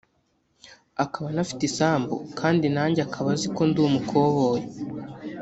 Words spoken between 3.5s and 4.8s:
ko ndi umukoboyi